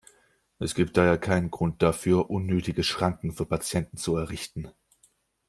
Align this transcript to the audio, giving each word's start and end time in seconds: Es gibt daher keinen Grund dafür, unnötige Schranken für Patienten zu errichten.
Es 0.57 0.73
gibt 0.73 0.97
daher 0.97 1.19
keinen 1.19 1.51
Grund 1.51 1.83
dafür, 1.83 2.31
unnötige 2.31 2.83
Schranken 2.83 3.31
für 3.33 3.45
Patienten 3.45 3.97
zu 3.97 4.15
errichten. 4.17 4.71